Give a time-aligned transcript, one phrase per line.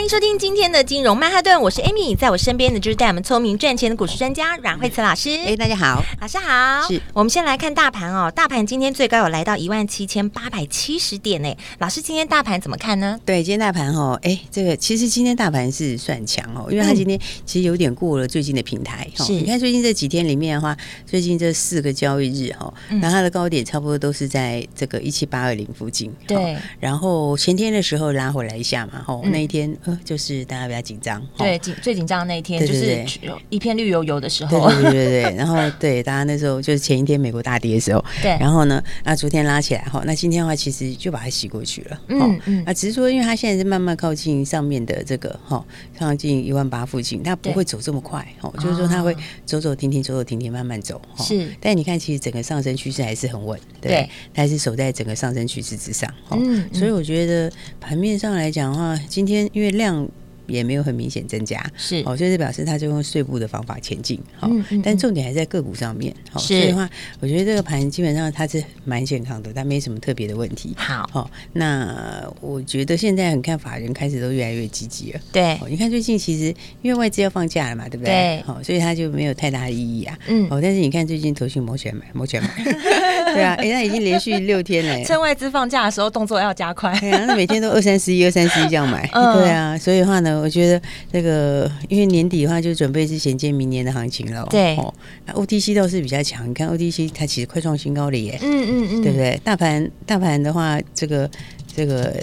[0.00, 5.28] 欢迎收听今天的金融曼哈顿，我是 Amy，在我身边的就是带我们聪明赚钱的股市专家阮慧慈老师。
[5.44, 6.88] 哎，大家好，老师好。
[6.88, 11.54] 是，我们先来看大盘哦，大盘今天最高有来到一万七千八百七十点呢。
[11.80, 13.20] 老师，今天大盘怎么看呢？
[13.26, 19.06] 对，今天大盘哦，哎，这个其实今天大盘是算强哦，因为它今天其实有点过了最近的平台。
[19.18, 20.74] 嗯、是，你看最近这几天里面的话，
[21.04, 26.10] 最近这四个交易日哈，那、嗯、它的高点差不多都是在这个一七八二零附近。
[26.26, 26.56] 对。
[26.78, 29.76] 然后前天的时候拉回来一下嘛，吼、嗯，那一天。
[30.04, 33.04] 就是大家比较紧张，对，紧最紧张的那一天就是
[33.48, 35.34] 一片绿油油的时候，对对对对。
[35.36, 38.36] 然后对大家那时候就是前一天美国大跌的时候，对。
[38.38, 42.64] 然后呢，那昨天拉起来哈，那今天的话其实就把它洗过去了，嗯嗯。
[42.64, 45.64] 啊，只是说因为它现在是慢慢靠近上面的这个哈，
[45.98, 49.16] 靠近一万八附近，它不会走这么快哦，就是说它会
[49.46, 51.00] 走走停停，走走停停，慢慢走。
[51.18, 51.48] 是。
[51.60, 56.12] 但你看，其实整个上升趋势还是很稳，对，它还是守在整个上升趋势之上。
[56.30, 56.68] 嗯。
[56.72, 60.19] 所以我觉得盘面上来讲的话，今天因为量。
[60.50, 66.88] 也没有很明显增加，是哦，所以这表示它就用碎步的方法前进，好、嗯，嗯、但重点还在个股上面，好是，所以的话，
[67.20, 70.74] 我觉得这个盘基本上它是蛮健康的，它没什么特别的问题。
[70.76, 78.42] 好，好，那我觉得现在很看法人开始都越来越积极了，对，你看最近其实因为外资要放假了嘛，对不对？
[78.46, 82.64] 好对，所以它就没有太大的意义啊，嗯，哦，但是你看最近投信摩拳买，摩拳买，
[83.34, 90.39] 对啊，哎、欸，那已经连续六天了， 趁外资放假的时候动作要加快，对啊，那每天都二三十一、二三十一这样买，嗯、对啊，所以的话呢。
[90.40, 90.80] 我觉得
[91.12, 94.46] 那个，因为年底的话，就准备是衔接明年的行情了。
[94.50, 94.92] 对，哦，
[95.26, 96.48] 那 OTC 倒是比较强。
[96.48, 98.38] 你看 OTC，它其实快创新高了耶。
[98.42, 99.40] 嗯嗯嗯，对不对？
[99.44, 101.30] 大盘大盘的话，这个
[101.74, 102.14] 这个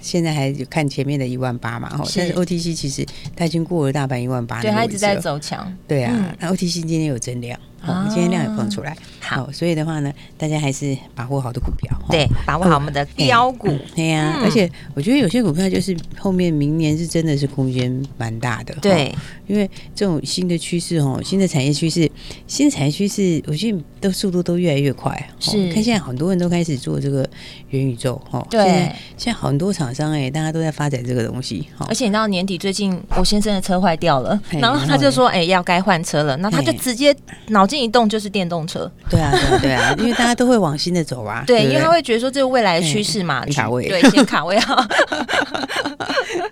[0.00, 1.88] 现在还看前面的一万八嘛。
[2.04, 2.18] 是。
[2.18, 3.04] 但是 OTC 其实
[3.36, 4.60] 它已经过了大盘一万八。
[4.62, 5.72] 对，它一直在走强。
[5.86, 7.58] 对啊，那 OTC 今天有增量。
[7.80, 19.14] 好，我们今天量也放出来，好，所以的话呢，大家还是把握好的股票，对，把握好我们的标股，对呀，而且我觉得有些股票就是后面明年是真的是空间蛮大的，对，
[19.46, 22.10] 因为这种新的趋势哦，新的产业趋势，
[22.48, 27.28] 新的产业趋势，我觉得都速度都越来越快，是，看现在很多人都开始做这个
[27.70, 37.14] 元宇宙，哈，对，现在很多厂商哎，大家都在发展这个东西，而且你知道年底最近我先生的车坏掉了，然后他就说哎要该换车了，那他就直接
[37.46, 37.67] 脑。
[37.68, 41.44] 进一动就是电动车，对啊，对啊，对啊， 因为大家都会往新的走啊。
[41.46, 44.88] 对，因为他会觉得说这个未来的趋势嘛，卡位，对，先卡位啊。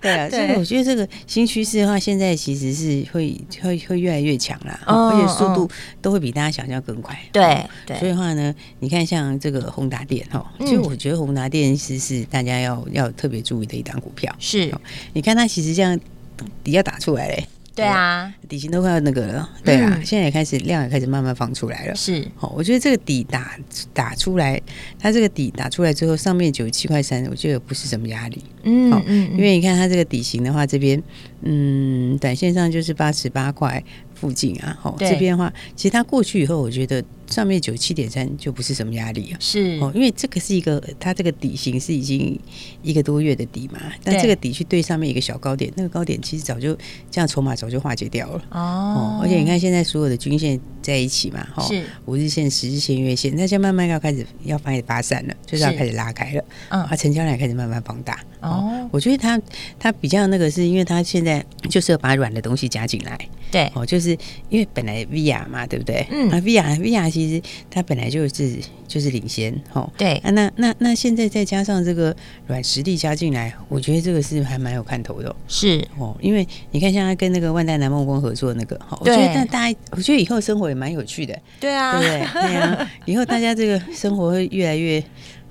[0.00, 5.68] 对啊，所以我觉得这个新趋势的话，现在其实是会会会越来越强啦，而且速度
[6.02, 7.18] 都会比大家想象更快。
[7.32, 7.64] 对，
[7.98, 14.32] 所以的话呢，你看像这个宏达电哈，其实我觉得宏达电其实是大家要要特别注意的一档股票。
[14.38, 14.72] 是，
[15.12, 15.98] 你看它其实这样
[16.62, 17.46] 底下打出来嘞。
[17.76, 21.94] 对啊，底薪都快要那个了，对啊，现在也开始量也开始慢慢放出来了。
[21.94, 23.54] 是，好，我觉得这个底打
[23.92, 24.58] 打出来，
[24.98, 28.42] 它这个底打出来之后，上面九十七块三，我觉得不是什么压力。
[28.62, 31.00] 嗯，好，因为你看它这个底型的话，这边
[31.42, 33.84] 嗯，短线上就是八十八块
[34.16, 34.76] 附近啊。
[34.80, 37.04] 好，这边的话，其实它过去以后，我觉得。
[37.28, 39.76] 上面九七点三就不是什么压力啊，是。
[39.82, 42.38] 哦，因为这个是一个它这个底型是已经
[42.84, 46.72] 一个多月的底嘛，但这个底去对上面一个小高点，那个高点其实早就
[47.10, 48.44] 这样筹码早就化解掉了。
[48.50, 51.84] 哦，而且你看现在所有的均线在一起嘛，哈，是。
[52.04, 58.20] 五日线、十日线、月线，那现在慢慢要开始要开始发散了，就是要开始拉开了，嗯，啊，成交量开始慢慢放大。
[58.40, 59.40] 哦，我觉得它
[59.80, 63.18] 它比较那个是因为它现在就是要把软的东西加进来，
[63.50, 63.68] 对。
[63.74, 64.05] 哦，就是
[64.50, 66.06] 因为本来 VR 嘛，对不对？
[66.10, 67.10] 嗯，啊 VR VR。
[67.10, 67.40] 其实
[67.70, 68.58] 它本来就是
[68.88, 72.14] 就是领先，哦，对啊，那那那现在再加上这个
[72.46, 82.42] 软实力加进来，我觉得这个是还蛮有看头的，是哦，因为你看像他跟那个万代南梦宫合作那个，我觉得大家，我觉得以后生活也蛮有趣的，对啊，对不对？
[82.42, 85.02] 对啊， 以后大家这个生活会越来越。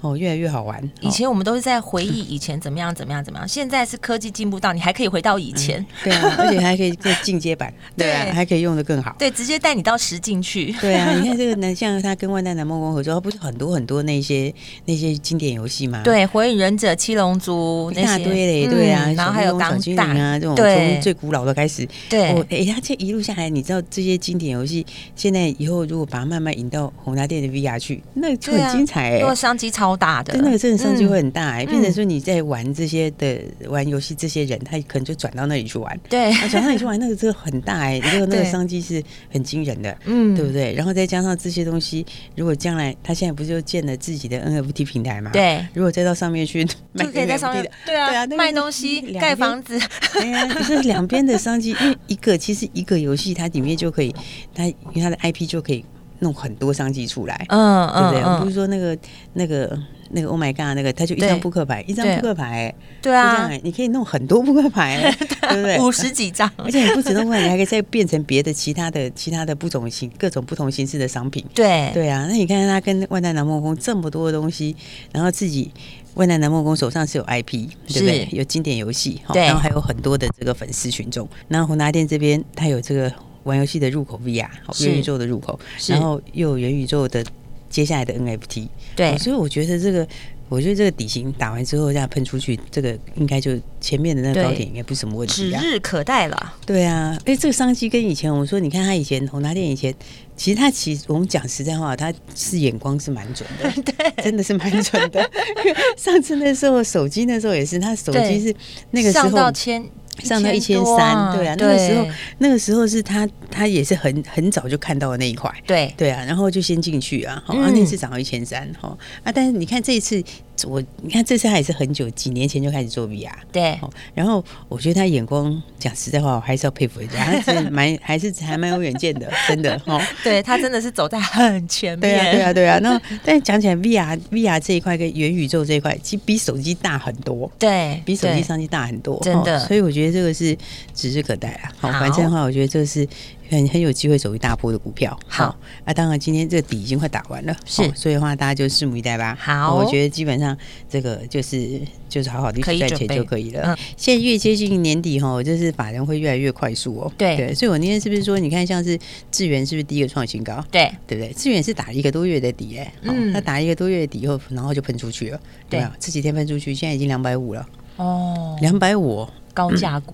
[0.06, 0.82] 哦，越来越好玩。
[1.02, 10.72] 以前我们都是在回忆 以前怎么样怎么样怎么样，现在是科技进步到你还可以回到以前，对啊， 而且还可以再进阶版，对啊，还可以用的更好，对，直接带你到实境去。
[10.82, 14.54] 对啊， 你看这个呢，像他跟万代南梦宫合作，他不是很多很多那些
[14.86, 16.02] 那些经典游戏吗？
[16.04, 20.16] 对，火影忍者、七龙珠那些，一大堆嘞，对啊，然后还有钢弹。
[20.16, 24.86] 啊，这种从最古老的开始，对，哎，他这一路下来，你知道这些经典游戏，
[25.16, 29.95] 现在以后如果把它慢慢引到宏达店的 VR 去，那就很精彩哎，如果商机超。
[29.96, 33.40] 超大的，那个真的商机会很大，变成说你在玩这些的
[33.70, 39.02] 玩游戏，这些人他可能就转到那里去玩，对，转到那里去玩，那个真的很大哎，那个那个商机是
[39.32, 40.74] 很惊人的，嗯，对不对？
[40.74, 42.06] 然后再加上这些东西，
[42.36, 46.66] 如果将来他现在不是就建了自己的 NFT 平台嘛，对，如果再到上面去，
[46.96, 49.80] 就可以在上面，对啊，对啊，卖东西、盖房子，
[50.14, 54.14] 对啊，就是两边的商机，因为一个其实一个游戏它里面就可以，
[54.54, 55.86] 它因为它的 IP 就可以。
[56.20, 58.24] 弄很多商机出来，嗯，对不对？
[58.24, 58.98] 我不是说那个
[59.34, 59.78] 那个
[60.12, 65.80] 那个 Oh my God，那个他就一张扑克牌，一张扑克牌，对啊，你可以弄很多扑克牌， 对不对？
[65.80, 72.26] 五十几张，而且你不止弄扑克牌，你还可以再变成别的其他的其他的不同形各种不同形式的商品，对对啊。
[72.30, 74.76] 那你看他跟万代南梦宫这么多的东西，
[75.12, 75.72] 然后自己
[76.14, 78.30] 万代南梦宫手上是有 IP，对不对？
[78.32, 81.28] 有经典游戏，然后还有很多的这个粉丝群众。
[81.50, 83.12] 那宏达店这边，他有这个。
[83.46, 84.50] 玩游戏的入口 VR，
[84.82, 87.24] 元宇宙的入口，然后又有元宇宙的
[87.70, 90.08] 接下来的 NFT，对，所以我觉得这个，
[90.50, 93.52] 我觉得这个底型打完之后这样喷出去，这个应该就
[93.82, 96.54] 前面的那个高点应该不是什么问题，指日可待了。
[96.66, 99.94] 对啊，哎，这个商机跟以前我们说，你看他以前宏达电以前，
[100.36, 105.30] 其实他其实我们讲实在话，他是眼光是蛮准的， 对，真的是蛮准的。
[105.98, 108.56] 上次那时候手机那时候也是，他手机是
[108.92, 109.88] 那个时候上到千。
[110.24, 112.08] 上到一千三，对啊，那个时候
[112.40, 115.94] 那个时候是他他也是很很早就看到了那一块，对。
[115.98, 120.24] 对啊，然后就先进去啊，好，那次涨到一千三，哈啊，但是你看这一次。
[120.66, 123.78] 我你看，这次他也是很久，几年前就开始做 VR，对。
[124.14, 130.02] 然后我觉得他眼光，讲实在话，我还是要佩服一下，他是蛮 还是还蛮有远见的，真的哦。
[130.24, 132.00] 对他真的是走在很前面。
[132.00, 132.80] 对啊，对啊，对啊。
[132.84, 139.60] 那但是讲起来，VR VR 这一块跟元宇宙这一块，其实比手机大很多，对，比手机商机大很多，真的。
[139.68, 140.58] 所以我觉得这个是
[140.94, 141.72] 指日可待啊。
[141.80, 143.08] 好，反正的话，我觉得这个是。
[143.50, 145.94] 很很有机会走一大波的股票，好啊！
[145.94, 149.38] 当然今天这个底已经快打完了，是，所以的话大家就拭目以待吧。
[149.40, 150.58] 好，我觉得基本上
[150.90, 153.62] 这个就是就是好好的去赚钱就可以了。
[153.66, 157.12] 嗯，现在越接近年底哈，就是法人会越来越快速哦。
[157.18, 158.98] 对对，所以我那天是不是说，你看像是
[159.32, 160.64] 智源是不是第一个创新高？
[160.72, 161.34] 对对不对？
[161.34, 165.40] 智源是打一个多月的底哎，嗯，他打一个多月的底以后，然后就喷出去了，
[165.70, 167.66] 对啊，这几天喷出去，现在已经两百五了
[167.98, 170.14] 哦，两百五高价股。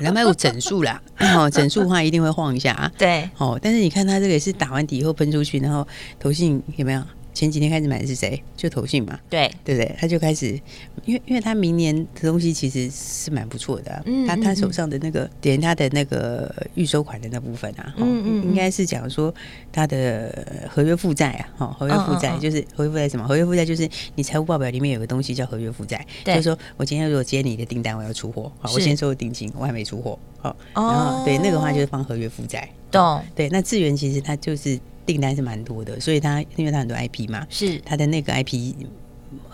[0.00, 1.00] 两百五整数啦，
[1.36, 2.90] 哦，整数的话一定会晃一下啊。
[2.98, 5.86] 对，哦，但是你看它这个也是打完底以后喷出去，然后
[6.18, 7.02] 投信有没有？
[7.34, 8.40] 前几天开始买的是谁？
[8.56, 9.50] 就投信嘛，对。
[9.64, 9.96] 对不对？
[9.98, 10.58] 他就开始，
[11.04, 19.34] 因为因为他明年的东西其实是蛮不错的，啊，嗯，嗯，嗯，他他手上的那个连他的那个预收款的那部分啊，嗯，嗯，嗯，应该是讲说
[19.72, 23.26] 他的合约负债啊，哈，合约负债就是合约负债什么？
[23.26, 33.20] 合约负债就是你财务报表里面有个东西叫合约负债，对，就是说我今天如果接你的订单，我要出货，好，我先收定金，我还没出货，好，然后对那个话就是放合约负债，懂？
[33.34, 34.78] 对，那智源其实它就是。
[35.06, 37.78] 订单是蛮多的，所以他因为他很多 IP 嘛，是。
[37.84, 38.74] 他的那个 IP，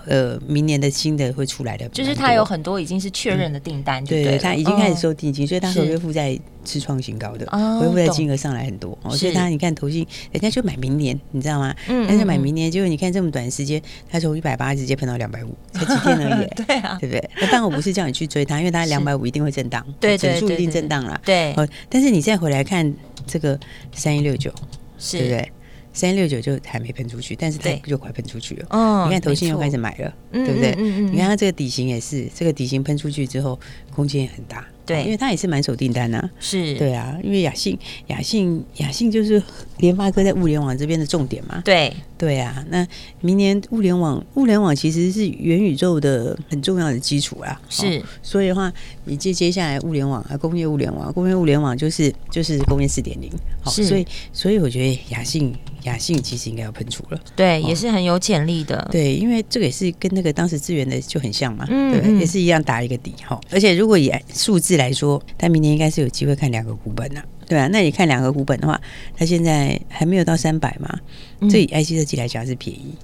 [0.07, 11.75] 呃，明年的新的会出来的，就是他有很多已经是确认的订单对，对，他已经开始收定金，所以他合约负债是创新高的，合约负债金额上来很多，所以他你看投信人家就买明年，你知道吗？
[11.89, 17.31] 嗯，人家买明年，结果你看这么短时间，他从一百八直接喷到两百五，才几天而已， 对啊，对不对？
[17.37, 21.53] 那当然我不是叫你去追他， 因为他两百五一定会震荡，对，整数一定震荡了，对。
[21.55, 22.93] 哦但是你再回来看
[23.27, 23.59] 这个
[23.93, 24.53] 三一六九。
[25.01, 25.53] 是对不对？
[25.93, 28.67] 三六九就还没喷出去，但是它就快喷出去了。
[28.71, 30.73] 哦，你看投信又开始买了，对不对？
[30.77, 33.59] 你看它这个底型也是，这个底型喷出去之后，
[33.93, 34.65] 空间也很大。
[34.91, 36.75] 对，因为它也是满手订单呐，是。
[36.75, 39.43] 对啊，因为雅信、雅信、雅信就是
[39.79, 41.93] 联发科在物联网这边的重点嘛，对。
[42.19, 42.87] 对啊，那
[43.23, 48.71] 明年物联网，物联网其实是元宇宙的很重要的基础啊，是，所以的话，
[49.05, 53.31] 你接接下来物联网啊，工业物联网，工业物联网就是就是工业四点零，
[53.63, 55.55] 好，所以所以我觉得雅信。
[55.85, 58.87] 雅信其实应该要喷出了，对，也是很有潜力的。
[58.91, 63.41] 对，因为这个也是跟那个当时资源的就很像嘛，嗯，对，也是一样打一个底哈。
[63.51, 68.81] 而且如果以数字来说，他明年应该是有机会看两个股本呐，对啊，那你看两个股本的话，
[69.17, 70.99] 他现在还没有到三百嘛，
[71.49, 72.95] 这以 IC 设计来讲是便宜。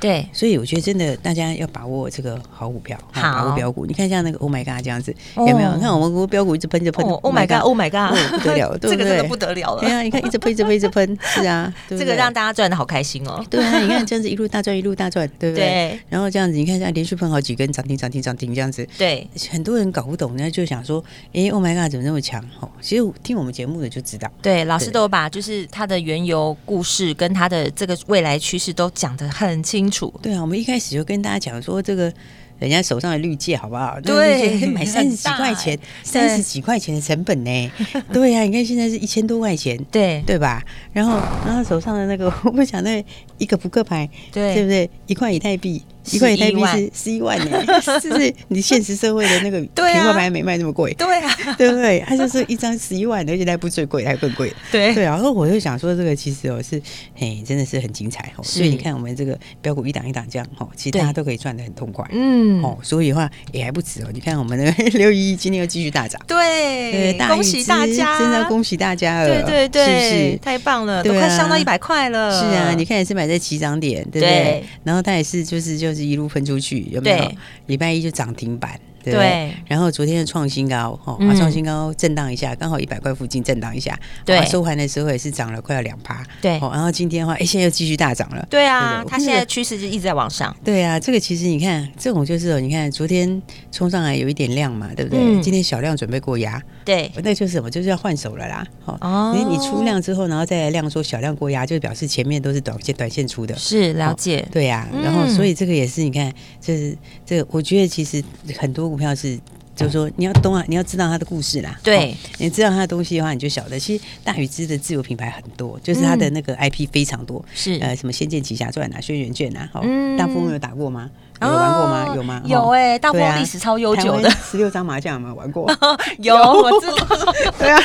[0.00, 3.86] 对，所以我觉得真的大家要把握这个好股票，好把握标股。
[3.86, 5.74] 你看像那个 Oh my God 这样子，有没有？
[5.74, 8.98] 你看我们股标股一直喷着喷，Oh my God，Oh my God，不得了，对不对？
[8.98, 9.80] 这个真的不得了了。
[9.80, 13.44] 对啊，你看一直喷，一直喷，一直喷， 是啊，这个让大家赚的好开心哦。
[13.50, 15.98] 对啊，你看这样子一路大赚，一路大赚，对不对？
[16.08, 18.86] 然后这样子，你看像连续喷好几根涨停，涨停，涨停这样子。
[18.96, 21.02] 对，很多人搞不懂，呢，就想说，
[21.32, 22.42] 哎，Oh my God，怎么那么强？
[22.60, 24.30] 哦，其实听我们节目的就知道。
[24.40, 30.14] 对，老师都有把就是他的原由故事跟他的这个未来趋势都讲的很清楚。
[30.22, 30.40] 对啊。
[30.40, 32.12] 我们一开始就跟大家讲说，这个
[32.58, 34.00] 人家手上的绿戒，好不好？
[34.00, 37.70] 对，买三十几块钱， 三十几块钱的成本呢？
[38.12, 40.62] 对呀，你看现在是一千多块钱，对对吧？
[40.92, 43.04] 然后，然后手上的那个， 我不想那
[43.38, 44.88] 一个扑克牌，对对不对？
[45.08, 45.82] 一块以太币。
[46.12, 47.60] 一块台币是十一万呢，
[48.00, 48.32] 是不是？
[48.48, 52.04] 你现实社会的那个 扑克牌没卖那么贵，对啊， 对不对？
[52.06, 54.52] 它就是一张十一万，而且还不最贵，还更贵。
[54.70, 56.80] 对对啊，然后我就想说，这个其实哦是，
[57.14, 58.42] 嘿，真的是很精彩哦。
[58.44, 62.06] 所以你看，我们这个标股一档一档这样哦，其实大家都可以赚的很痛快。
[62.12, 64.08] 嗯哦，所以的话也还不止哦。
[64.12, 70.38] 你看我们的六一一今天又继续大涨，对，恭喜大家，真的恭喜大家了，对对对，是不是？
[70.38, 72.30] 太棒了，都快上到一百块了。
[72.30, 74.64] 是啊，你看也是买在起涨点，对不对？
[74.84, 76.86] 然后它也是就是就是一路分出去。
[76.90, 77.32] 有没有？
[77.66, 78.78] 礼拜一就涨停板。
[79.02, 95.20] 对，对，然后昨天的创新高，哈、嗯，创新高震荡一下，刚好一百块附近震荡一下，对，收盘的时候也是涨了快要两趴，对，然后今天的话，哎，现在又继续大涨了，对啊，它现在趋势就一直在往上，对啊，这个其实你看，这种就是哦，你看昨天冲上来有一点量嘛，对不对？
[95.20, 97.70] 嗯、今天小量准备过压，对，那就是什么？
[97.70, 98.66] 就是要换手了啦，
[99.00, 108.22] 哦，你你出量之后，然后再量说小量过压，就表示前面都是短线短线出的，是了解，对呀、啊，然后所以这个也是你看，就是这个，我觉得其实
[108.56, 109.38] 很多股票是。
[109.76, 111.78] 就是说，你要懂啊，你要知道它的故事啦。
[111.82, 113.78] 对，你知道它的东西的话，你就晓得。
[113.78, 117.44] 其实大宇资的自有品牌很多，就是它的那个 IP 非常多。
[117.54, 119.82] 是呃，什么《仙剑奇侠传》啊，《轩辕剑》啊，好，
[120.16, 121.10] 大富翁有打过吗？
[121.40, 122.12] 有玩过吗？
[122.16, 122.42] 有吗？
[122.46, 124.30] 有哎，大富翁历史超悠久的。
[124.30, 125.70] 十六张麻将有没有玩过？
[126.18, 127.32] 有，我知道。
[127.58, 127.80] 对啊，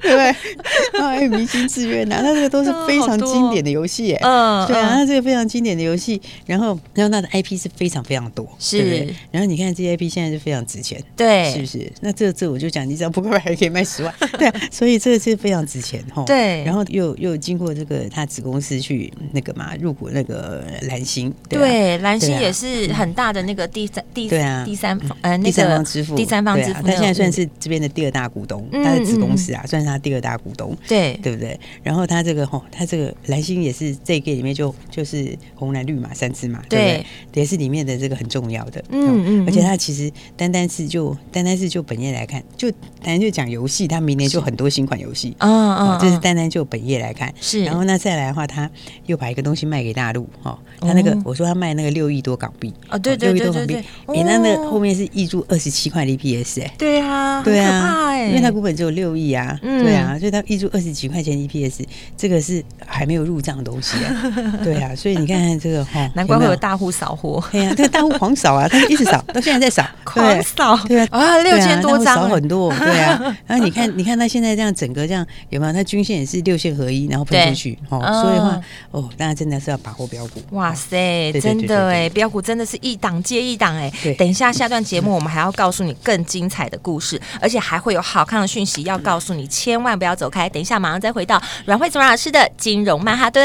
[0.00, 1.00] 对不对？
[1.00, 4.14] 还有明星志愿呐，那这个都是非常经典的游戏。
[4.22, 9.06] 嗯，对啊，那这个非常经典的游戏，然后然后它的 IP 是非常非常多，是。
[9.30, 11.92] 然后你看这些 IP 现在是非常值钱，对，是不是？
[12.00, 16.22] 那这这我就讲，你只要扑克牌还可以卖十万， 对，所以这个是非常值钱哈。
[16.24, 16.64] 对。
[16.64, 22.93] 然后又又经过这个他子公司去那个嘛入股那个蓝星，对，蓝星也是。
[22.94, 24.64] 很大的那个第三第对啊。
[24.64, 26.14] 第三方呃那个第三方支付。
[26.14, 31.18] 第三方支付，他现在算是这边的第二大股东，他的子公司啊算是他第二大股东，对。
[31.24, 31.58] 对不对？
[31.82, 37.04] 然后他这个吼，他这个蓝星也是这个里面就就是红蓝绿马三只嘛，对？
[37.32, 47.32] 也是里面的这个很重要的，嗯嗯，而且他其实单单是就单单是就本业来看，就单单就讲游戏，他明年就很多新款游戏，啊啊，这是单单就本业来看。
[47.40, 47.64] 是。
[47.64, 48.70] 然后那再来的话，他
[49.06, 52.72] 又把一个东西卖给大陆，哈，他那个我说他卖那个六亿多港币。
[52.90, 61.84] 哦，对对对对对，哎，那那后面是挹注二十七块的 EPS 哎，对啊，对啊，因为它股本只有六亿啊，对啊，所以它挹注二十几块钱 EPS，
[62.16, 75.72] 这个是还没有入账的东西啊， 对啊，所以你看看这个哈， 难怪会有大户扫货，对呀，这个大户狂扫啊，他一直扫， 到现在在扫，狂扫，对啊，啊，六千多张，扫很多，对啊，然后你看，你看他现在这样整个这样有没有？
[75.72, 78.60] 他均线也是六线合一，然后喷出去，哦，所以的话，
[78.92, 82.73] 哦，大家真的是要把握标股，哇塞，真的哎，标股真的是。
[82.78, 90.48] 一档接一档，哎，等一下下段节目我们还要告诉你更精彩的故事，而且还会有好看的讯息要告诉你，千万不要走开。
[90.48, 93.42] 等一下马上再回到阮慧慈老师的金融曼哈顿。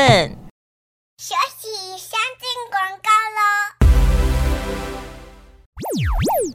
[1.17, 1.67] 学习，
[1.98, 3.39] 先进广告喽。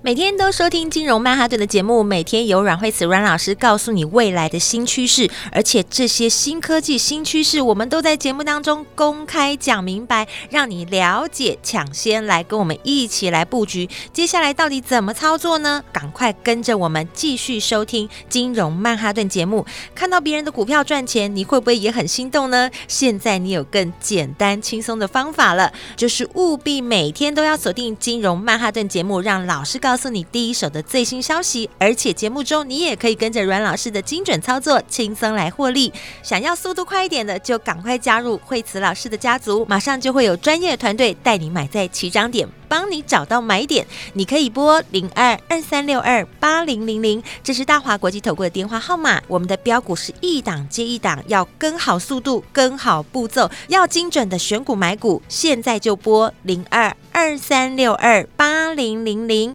[0.04, 13.88] 每天都收听金融曼哈顿的节目，每天有阮慧慈阮老师告诉你未来的新趋势，而且这些新科技、新趋势，我们都在节目当中公开讲明白，让你了解，抢先来跟我们一起来布局。
[14.12, 15.82] 接下来到底怎么操作呢？
[15.90, 22.70] 赶快跟着我们继续收听金融曼哈顿节目，看到别人的股票赚钱，你会不会也很心动呢？
[22.86, 29.93] 现在你有更简单轻松的方法了，就是务必每天都要锁定金融曼哈顿节目，让老师告。
[29.94, 35.92] 告诉你第一手的最新消息，而且节目中你也可以跟着阮老师的精准操作，轻松来获利。
[36.20, 43.86] 想要速度快一点的，就赶快加入惠慈老师的家族，马上就会有专业团队带你买在起涨点，帮你找到买点。
[44.14, 49.22] 你可以拨零二二三六二八零零零，这是大华国际投顾的电话号码。
[49.28, 55.22] 我们的标股是一档接一档，要跟好速度，跟好步骤，要精准的选股买股。
[55.28, 59.54] 现在就拨零二二三六二八零零零。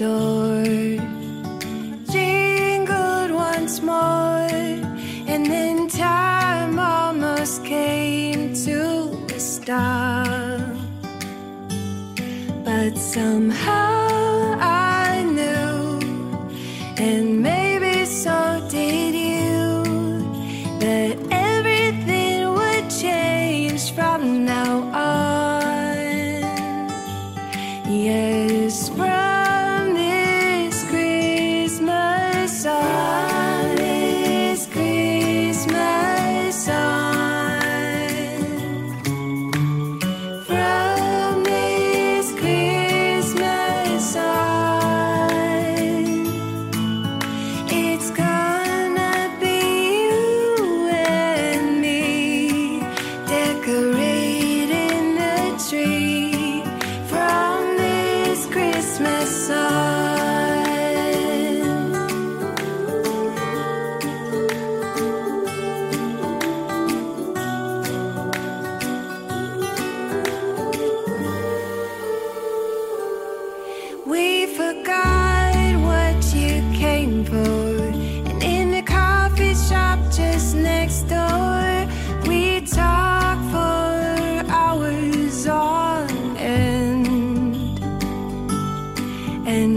[0.00, 0.64] Door
[2.10, 4.48] jingled once more,
[5.32, 8.78] and then time almost came to
[9.36, 10.60] a stop
[12.64, 16.00] but somehow I knew,
[16.96, 19.82] and maybe so did you,
[20.78, 24.99] that everything would change from now on.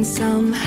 [0.03, 0.62] Somehow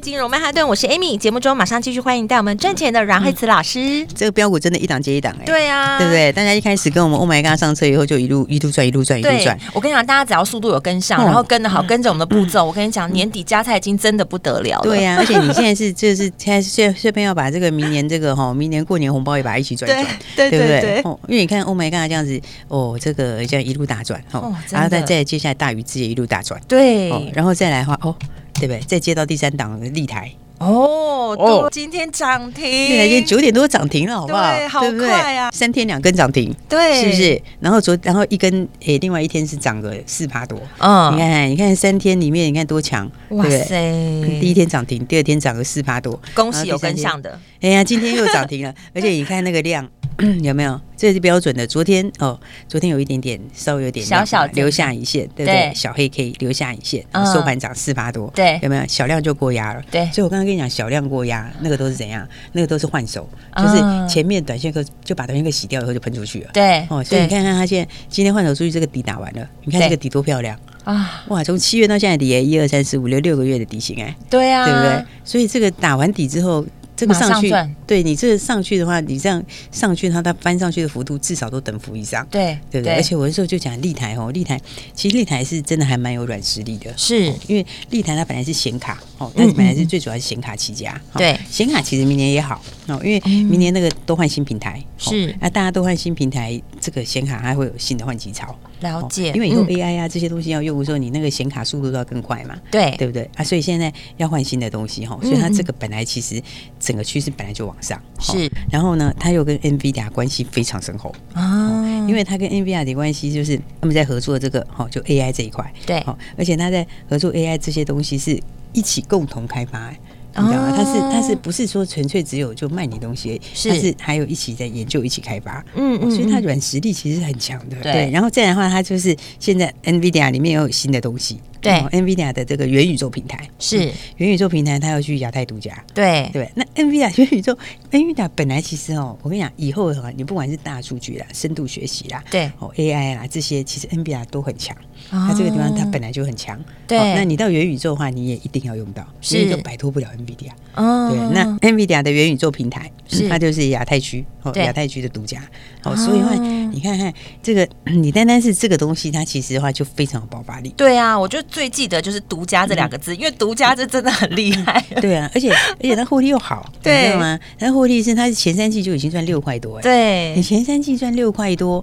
[0.00, 1.16] 金融曼哈顿，我是 Amy。
[1.16, 4.06] 节目中马上继续欢迎带我们赚钱的阮慧慈老师。
[4.14, 6.32] 这个标股真的一档接一档哎、对啊，对不对？
[6.32, 14.84] 大家一开始跟我们 Oh my God 上车以后，就一路一路转，一路转，一路对赚。，我跟你讲，大家只要速度有跟上，哦然后跟的好，跟着我们的步骤，我跟你讲，年底加菜金真的不得了了。
[14.84, 20.80] 对呀、 而且你现在是就是现在是顺便要把这个明年这个哈，明年过年红包也把它一起转一转，对对不对？
[20.80, 28.14] 对哦，因为你看 Oh my God 这样子，哦，这个这样一路大转哦哦，然后再再接下来大禹之也一路大转，对哦，然后再来的话哦，
[28.58, 28.80] 对不对？
[28.86, 30.30] 再接到第三档的立台。
[30.58, 34.50] 哦哦，今天涨停，原来今天九点多涨停了，好不好？
[34.50, 35.50] 对，好快啊！
[35.52, 37.40] 三天两根涨停，对，是不是？
[37.60, 44.38] 然后昨然后一根，诶，另外一天是涨个四趴多，嗯，你看，你看三天里面，你看多强，哇塞！
[44.40, 47.38] 第一天涨停，第二天涨了四趴多，恭喜有跟上的。
[47.60, 49.88] 哎呀，今天又涨停了， 而且你看那个量。
[50.42, 50.80] 有没有？
[50.96, 51.64] 这是标准的。
[51.64, 52.36] 昨天哦，
[52.66, 55.72] 昨天有一点点，稍微有点小小留下影线，对不对？
[55.72, 58.84] 小黑 K 留下影线，收盘涨四八多，对，有没有？
[58.88, 60.04] 小量就过压了，对。
[60.06, 62.26] 所以我刚刚跟你讲，小量过压，那个都是怎样？
[62.50, 66.84] 那个都是换手，就是前面短线客就把短线客洗掉以后就喷出去了，对。
[66.90, 70.58] 哦，所以你看看他现在今天换手出去，这个底打完了，你看这个底多漂亮
[70.92, 71.24] 啊！
[71.28, 75.04] 哇，从七月到现在底，一二三四五六六个月的底薪哎，对啊，对不对？
[75.24, 76.66] 所以这个打完底之后。
[76.98, 77.54] 这个上去，
[77.86, 82.96] 对你这个上去的话，你这样上去，它它翻上去的幅度至少都等幅以上，对对不对？
[82.96, 84.60] 而且我那时候就讲立台哦，立台
[84.94, 87.26] 其实立台是真的还蛮有软实力的，是。
[87.46, 91.38] 因为立台它本来是显卡哦，它本来是最主要是显卡起家，对。
[91.48, 95.34] 显卡其实明年也好哦，因为明年那个都换新平台，是。
[95.40, 102.94] 那大家都换新平台，这个显卡还会有新的换机潮，了解，因为以后 AI 啊这些东西要用的时候，你那个显卡速度都要更快嘛，对。
[102.98, 103.30] 对不对？
[103.36, 103.44] 啊？
[103.44, 106.42] 所以现在要换新的东西哈，所以它这个本来其实
[106.80, 107.68] 整个趋势本来就。
[107.68, 116.02] 往上是，然后呢，他又跟 NVIDIA 关系非常深厚啊，因为他跟 NVIDIA 的关系就是他们在合作这个哈，就 AI 这一块，对，
[116.38, 119.94] 而且他在合作 AI 这些东西是一起共同开发，
[120.36, 120.72] 你知道吗？
[120.76, 128.10] 他是他是不是说纯粹只有就卖你东西，是，是还有一起在研究，一起开发，嗯，所以他软实力其实很强的，对。
[128.10, 131.40] 然后这样的话，他就是现在 NVIDIA 里面又有新的东西。
[131.60, 133.36] 对，NVIDIA 的这个元宇宙平台。
[133.58, 133.90] 是。
[134.18, 135.76] 元宇宙平台，它要去亚太独家。
[135.92, 137.58] 对对，那 NVIDIA 元宇宙
[137.90, 142.48] ，NVIDIA 本来其实哦，我跟你讲，以后的话，你不管是大数据啦、深度学习啦，对。
[142.60, 144.76] 哦 AI 啦这些，其实 NVIDIA 都很强。
[145.10, 146.56] 它这个地方它本来就很强。
[146.86, 150.50] 对，那你到元宇宙的话，你也一定要用到，所以就摆脱不了 NVIDIA。
[150.74, 152.90] 哦，对，那 NVIDIA 的元宇宙平台，
[153.28, 155.40] 它就是亚太区哦，亚太区的独家。
[155.84, 160.72] 哦，所以话你看看这个，你单单是这个东西，它其实的话就非常有爆发力。
[160.76, 161.38] 对啊，我就。
[161.50, 164.84] 最记得就是独家这两个字，因为独家这真的很厉害。
[165.00, 167.38] 对啊，而且而且它获利又好， 知道吗？
[167.58, 171.82] 它获利是它前三季就已经赚六块多，对，你前三季赚六块多，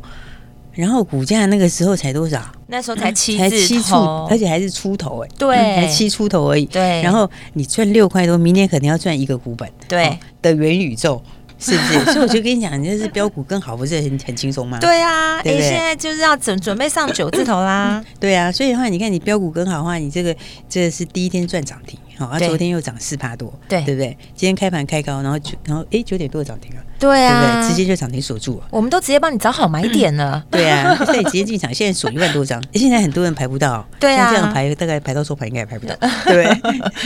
[0.75, 2.39] 然后股价那个时候才多少？
[2.67, 3.95] 那时候才七才七出，
[4.29, 6.65] 而且还是出头哎，对，才七出头而已。
[6.65, 11.21] 对，然后你赚六块多，明年可能要赚一个股本，对的元宇宙。
[11.57, 11.93] 是不是？
[12.11, 14.77] 所以我就跟你讲，你这是标股更好，不是很很轻松吗？
[14.81, 18.03] 对啊，哎，现在就是要准准备上九字头啦。
[18.19, 20.35] 对啊，所以的话，你看你标股更好的话，你这个
[20.67, 24.17] 这个是第一天赚涨停，好，啊，昨天又涨四趴多，对，对不对？
[24.35, 27.69] 今天开盘开高，然后九，然后哎九点多涨停了，对啊，对不对？
[27.69, 28.65] 直接就涨停锁住了。
[28.69, 30.43] 我们都直接帮你找好买点了。
[30.49, 33.85] 对啊，所以直接进场， 现在锁一万多张，现在很多人排不到。
[33.99, 35.95] 对啊，这样排大概排到收盘应该也排不到。
[36.25, 36.45] 对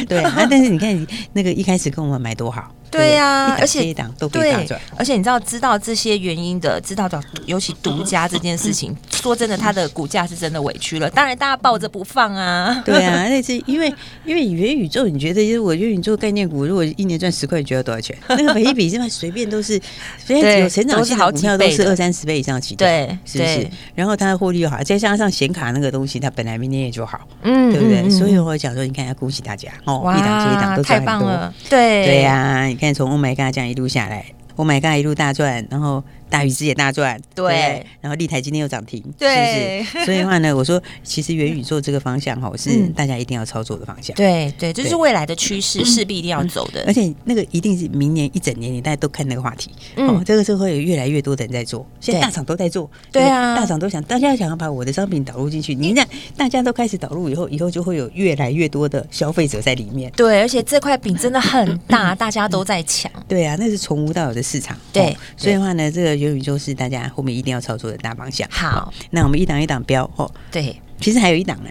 [0.05, 2.71] 对 啊，但是你看那个一开始跟我们买多好。
[2.91, 4.51] 对呀，而且都对，
[4.97, 11.07] 而且你知道知道这些原因的，知道的，尤其独家这件事情，说真的，它的股价是真的委屈了。
[11.07, 12.81] 当然，大家抱着不放啊。
[12.83, 13.93] 对啊，那是因为
[14.25, 18.15] 因为元宇宙，你觉得如果元宇宙概念股，如果一年赚十块，你觉得多少钱？
[18.29, 19.79] 那个每一笔是随便都是，
[20.17, 23.67] 随便有成长性的股票都是二三十倍以上起的，对，是不是？
[23.95, 28.09] 然后它的获利又好，再加上显卡那个东西，它本来明年也就好，嗯，对不对？
[28.09, 36.03] 所以我讲说，你看，要恭喜大家哦，一档接一档都赚很多，对对呀，你看从 Oh my God 这样一路下来，Oh my God 一路大赚，然后。
[36.29, 40.05] 大宇之也大赚，对，然后立台今天又涨停，对，是不是？
[40.05, 46.83] 所以的话呢，我说其实元宇宙这个方向哈，是大家一定要操作的方向，对对，这是未来的趋势， 势必一定要走的。
[46.85, 68.47] 而且那个一定是明年一整年，你大家都看那个话题，哦，这个时候会有越来越多的人在做，现在大厂都在做，对啊，大厂都想，大家想要把我的商品导入进去，你看大家都开始导入以后，以后就会有越来越多的消费者在里面，对，而且这块饼真的很大， 大家都在抢，对啊，那是从无到有的市场，对，所以的话呢，这个元宇宙是大家后面一定要操作的大方向。
[68.51, 70.29] 好，那我们一档一档标哦。
[70.51, 71.69] 对，其实还有一档呢，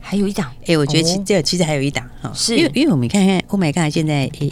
[0.00, 0.50] 还有一档。
[0.66, 4.48] 哎，我觉得其这其实还有一档哈，是因为因为我们看看，Oh my God，现在哎，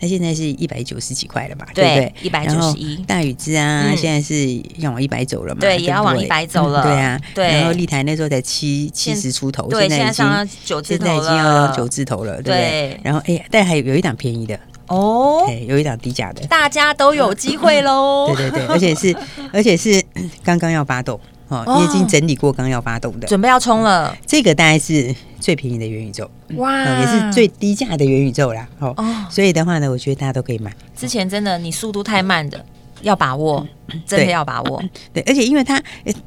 [0.00, 2.14] 它现在是一百九十几块了嘛，对不对？
[2.22, 2.96] 一百九十一。
[3.04, 5.60] 大宇之啊，现在是要往一百走了嘛？
[5.60, 6.82] 对，也要往一百走了。
[6.82, 7.46] 对啊，对。
[7.46, 13.00] 然后立台那时候才七七十出头，对，现在上了九字头了，现在已经要九字头了，对不对？
[13.02, 14.58] 然后哎，但还有有一档便宜的。
[14.88, 18.32] 哦，有一档低价的，大家都有机会喽。
[18.36, 19.16] 对对对，而且是
[19.52, 20.02] 而且是
[20.42, 24.16] 刚刚要发动哦，已经整理过，刚要发动的，准备要冲了。
[24.26, 28.66] 这个大概是最便宜的元宇宙，哇，也是最低价的元宇宙啦。
[28.80, 28.94] 哦，
[29.30, 30.74] 所以的话呢，我觉得大家都可以买。
[30.96, 32.64] 之前真的你速度太慢的，
[33.02, 33.66] 要把握，
[34.06, 34.82] 真的要把握。
[35.12, 35.82] 对，而且因为它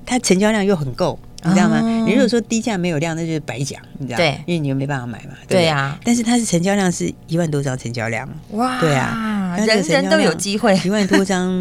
[0.06, 1.18] 它成交量又很够。
[1.44, 1.82] 你知道吗？
[2.06, 4.18] 你如果说低价没有量，那就是白讲，你知道？
[4.18, 5.34] 对，因为你又没办法买嘛。
[5.48, 5.98] 对呀。
[6.04, 8.80] 但是它是成交量是一万多张成交量，哇！
[8.80, 11.52] 对啊，人人都有机会，一万多张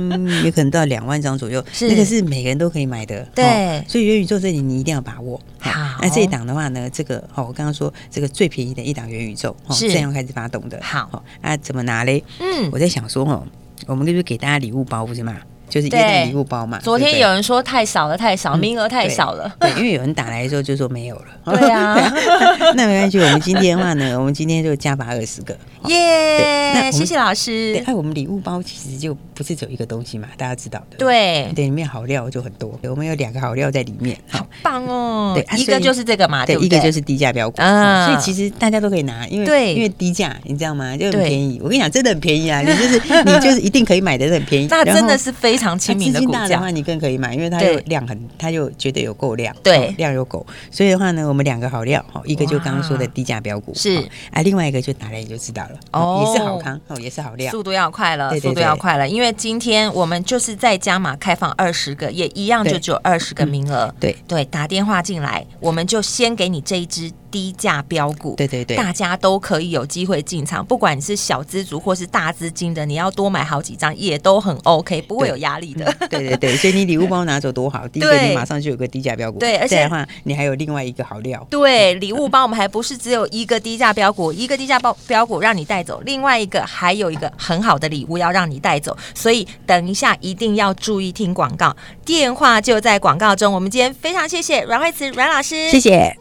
[0.45, 3.23] 也可能到两万张左右， 那个是每个人都可以买的。
[3.35, 5.41] 对，所以元宇宙这里你一定要把握。
[5.59, 10.79] 好，那这一档的话呢，这个哦，我刚刚说这个最便宜的一档元宇宙是这样开始发动的。
[10.83, 12.23] 好，啊，怎么拿嘞？
[12.39, 13.47] 嗯，我在想说哦，
[13.87, 15.37] 我们就是给大家礼物包，不是吗？
[15.71, 16.79] 就是一个礼物包嘛。
[16.83, 19.51] 昨天有人说太少了，太少，名额太少了。
[19.61, 21.25] 对，因为有人打来的时候就说没有了。
[21.57, 21.97] 对啊，
[22.77, 23.19] 那没关系。
[23.19, 25.57] 我们今天的话呢，我们今天就加把二十个。
[25.89, 26.73] 耶！
[26.75, 27.73] 那谢谢老师。
[27.75, 30.99] 对，哎，我们礼物包其实就不是只有一个东西嘛，大家知道的。
[30.99, 32.79] 对，对，里面好料就很多。
[32.83, 35.33] 我们有两个好料在里面，好棒哦。
[35.35, 38.07] 对，一个就是这个嘛，对，一个就是低价标股啊。
[38.07, 40.97] 所以其实大家都可以拿，因为因为低价，你知道吗？
[40.97, 41.59] 就很便宜。
[41.63, 42.61] 我跟你讲，真的很便宜啊！
[42.61, 44.67] 你就是 你就是一定可以买的，很便宜。
[44.71, 46.33] 那真的是非常亲民的股。
[46.33, 64.17] 的话，你更可以买，因为它有量很，它就觉得有够量，对，量有够，所以的话呢，我们两个好料，哦，一个就刚刚说的低价标股是，啊，另外一个就打来你就知道了，哦，也是好康，哦，也是好料，速度要快了，速度要快了，因为今天我们就是在加码开放二十个，也一样就只有二十个名额，对。
[64.27, 67.13] 对，打电话进来，我们就先给你这一支。
[67.31, 75.85] 低价标股，对对对，大家都可以有机会进场，不管你是小资族或是大资金的，你要多买好几张也都很 OK，不会有压力的。
[76.09, 81.47] 对对对， 所以你礼物包拿走多好，第一个你马上就有个低价标股，对，而且的话你还有另外一个好料。
[81.51, 93.53] 对，礼物包我们还不是只有一个低价标股，一个低价标标股让你带走，另外一个还有一个很好的礼物要让你带走，所以等一下一定要注意听广告，电话就在广告中。
[93.53, 96.17] 我们今天非常谢谢阮慧慈阮老师，谢谢。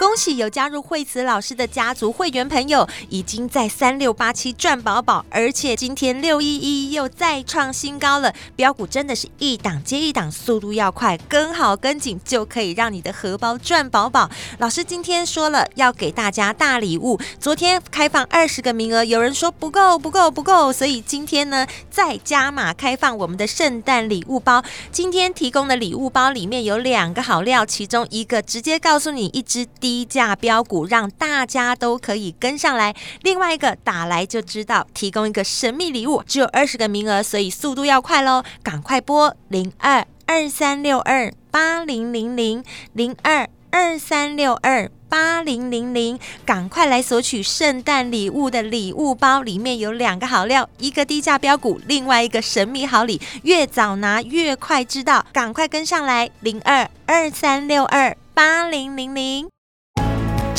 [0.00, 8.32] 恭喜有加入惠慈老师的家族会员朋友，已经在三六八七赚饱饱，而且今天六一一又再创新高了。
[8.56, 14.30] 标股真的是一档接一档，速度要快，跟好跟紧就可以让你的荷包赚饱饱。
[14.56, 24.64] 老师今天说了要给大家大礼物，昨天开放二十个名额，有人说不够不够不够，所以今天呢再加码开放我们的圣诞礼物包。
[24.90, 29.89] 今天提供的礼物包里面有两个好料，其中一个直接告诉你一支低。
[29.90, 32.94] 低价标股，让大家都可以跟上来。
[33.22, 38.44] 另外一个打来就知道，提供一个神秘礼物，只有二十个名额，所以速度要快喽！
[38.62, 59.48] 赶快拨零二二三六二八零零零零二二三六二八零零零，赶快来索取圣诞礼物的礼物包，里面有两个好料，一个低价标股，另外一个神秘好礼，越早拿越快知道，赶快跟上来零二二三六二八零零零。